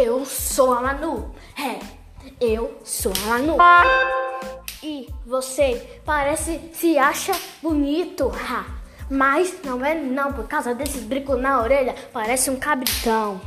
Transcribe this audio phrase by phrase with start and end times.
[0.00, 1.34] Eu sou a Manu.
[1.58, 1.80] É,
[2.40, 3.56] eu sou a Manu.
[4.80, 8.64] E você parece se acha bonito, ha.
[9.10, 13.40] Mas não é não, por causa desses brincos na orelha, parece um cabritão.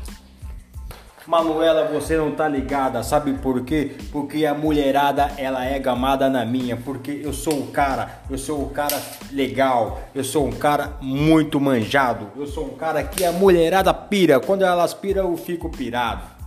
[1.26, 3.96] Manuela, você não tá ligada, sabe por quê?
[4.12, 8.62] Porque a mulherada ela é gamada na minha, porque eu sou o cara, eu sou
[8.62, 13.32] o cara legal, eu sou um cara muito manjado, eu sou um cara que a
[13.32, 16.41] mulherada pira, quando elas piram eu fico pirado.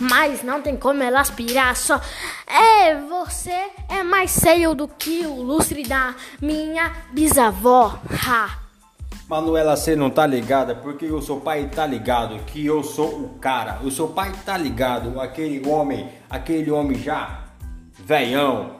[0.00, 2.00] Mas não tem como ela aspirar só.
[2.46, 7.98] É, você é mais feio do que o lustre da minha bisavó.
[8.26, 8.66] Ha.
[9.28, 13.28] Manuela, você não tá ligada porque o seu pai tá ligado que eu sou o
[13.40, 13.80] cara.
[13.82, 17.44] O seu pai tá ligado, aquele homem, aquele homem já
[17.92, 18.76] velhão.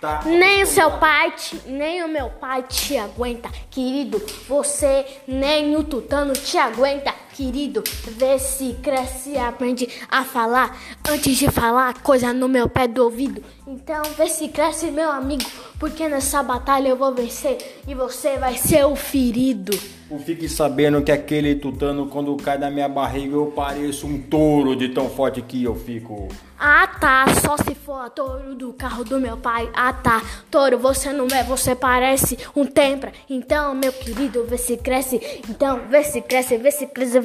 [0.00, 4.20] Tá Nem o seu pai, te, nem o meu pai te aguenta, querido.
[4.48, 7.82] Você nem o tutano te aguenta, querido.
[8.16, 13.04] Vê se cresce e aprende a falar antes de falar coisa no meu pé do
[13.04, 13.42] ouvido.
[13.66, 15.44] Então vê se cresce, meu amigo,
[15.78, 19.72] porque nessa batalha eu vou vencer e você vai ser o ferido.
[20.18, 24.90] Fique sabendo que aquele tutano, quando cai na minha barriga, eu pareço um touro de
[24.90, 26.28] tão forte que eu fico.
[26.58, 29.68] Ah tá, só se for a touro do carro do meu pai.
[29.74, 33.12] Ah tá, touro, você não é, você parece um tempra.
[33.28, 35.20] Então, meu querido, vê se cresce.
[35.48, 37.18] Então, vê se cresce, vê se cresce,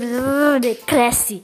[0.85, 1.43] cresce.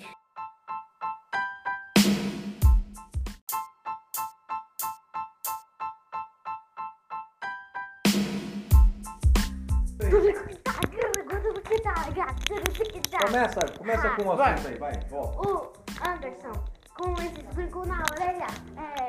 [13.26, 15.50] Começa, começa com o assunto aí, vai, volta.
[15.50, 15.74] O
[16.08, 16.52] Anderson,
[16.98, 19.08] com esse brinco na orelha, é,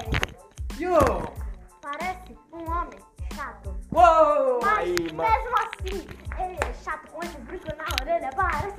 [0.79, 0.99] Yo!
[1.83, 2.99] parece um homem
[3.35, 3.77] chato.
[3.93, 4.61] Uou!
[4.63, 5.54] Mas Aí, mesmo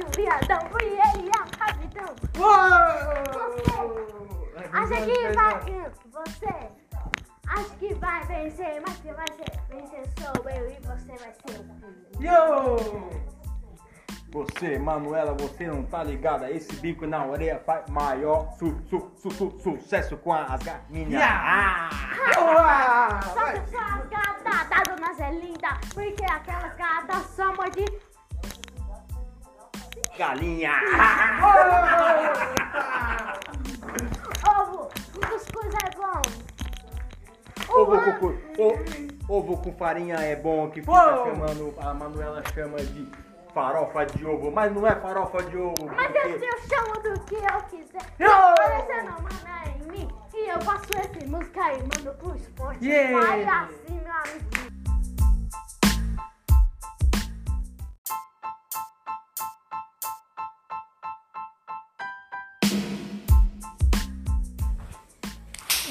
[0.04, 2.16] um viadão e ele é um capitão.
[2.38, 3.95] Uou!
[4.73, 5.56] Acha que vai.
[6.11, 6.54] Você
[7.48, 11.60] acha que vai vencer, mas que vai ser, vencer sou eu e você vai ser
[11.60, 12.23] o.
[12.23, 13.26] Yo!
[14.32, 16.52] Você, Manuela, você não tá ligada?
[16.52, 21.11] Esse bico na orelha faz maior su, su, su, su- sucesso com as galinhas.
[21.14, 21.89] Yeah!
[21.89, 23.22] Ah!
[23.34, 23.61] Só Vai!
[23.61, 27.86] que sua gata da dona Zé linda, porque aquelas gatas só morde
[30.17, 30.71] Galinha!
[34.59, 34.89] ovo.
[35.14, 36.21] Cuscuz é bom.
[37.70, 38.27] Ovo com,
[38.64, 38.77] o-
[39.37, 41.25] ovo com farinha é bom, que fica Uou!
[41.25, 43.09] chamando, a Manuela chama de
[43.54, 47.36] farofa de ovo, mas não é farofa de ovo, Mas porque eu chamo do que
[47.36, 48.05] eu quiser.
[48.20, 48.30] Yo!
[48.59, 50.08] Mas não manda em mim.
[50.33, 52.86] E eu passo esse música e mando pro esporte.
[52.86, 53.20] Yeah!
[53.27, 54.55] Vai assim, meu amigo.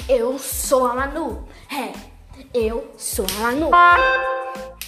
[0.07, 1.43] Eu sou a Manu.
[1.67, 1.91] É,
[2.53, 3.71] eu sou a Manu.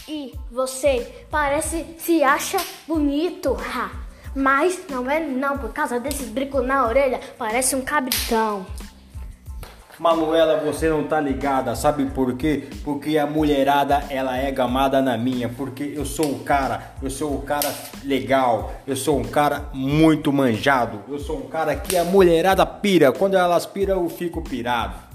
[0.08, 3.90] E você parece se acha bonito, ha.
[4.36, 8.64] Mas não é não, por causa desses brincos na orelha, parece um cabritão.
[9.98, 12.68] Manuela, você não tá ligada, sabe por quê?
[12.84, 17.34] Porque a mulherada ela é gamada na minha, porque eu sou o cara, eu sou
[17.34, 17.74] o cara
[18.04, 23.12] legal, eu sou um cara muito manjado, eu sou um cara que a mulherada pira,
[23.12, 25.07] quando elas piram eu fico pirado.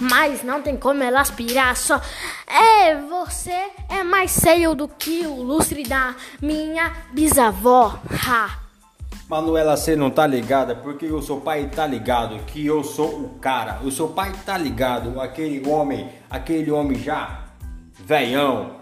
[0.00, 2.00] Mas não tem como ela aspirar só.
[2.46, 7.98] É, você é mais feio do que o lustre da minha bisavó.
[8.26, 8.60] Ha.
[9.28, 13.28] Manuela, você não tá ligada porque o seu pai tá ligado que eu sou o
[13.40, 13.78] cara.
[13.84, 17.44] O seu pai tá ligado, aquele homem, aquele homem já
[18.04, 18.80] velhão.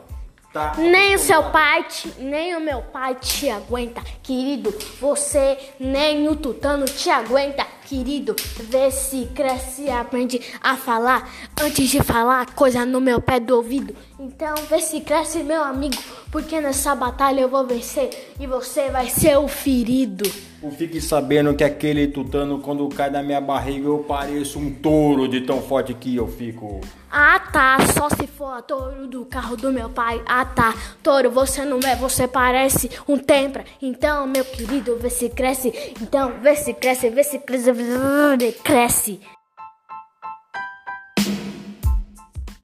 [0.51, 4.75] Tá Nem o seu pai, te, nem o meu pai te aguenta, querido.
[4.99, 8.37] Você nem o tutano te aguenta, querido.
[8.65, 11.29] Vê se cresce aprende a falar
[11.61, 13.95] antes de falar coisa no meu pé do ouvido.
[14.19, 15.97] Então vê se cresce, meu amigo,
[16.31, 20.31] porque nessa batalha eu vou vencer e você vai ser o ferido.
[20.77, 25.43] Fique sabendo que aquele tutano, quando cai na minha barriga, eu pareço um touro de
[25.43, 26.81] tão forte que eu fico.
[27.11, 30.21] Ah tá, só se for a touro do carro do meu pai.
[30.27, 33.65] Ah tá, touro, você não é, você parece um tempra.
[33.81, 35.73] Então, meu querido, vê se cresce.
[36.03, 37.73] Então, vê se cresce, vê se cresce,
[38.65, 39.21] cresce.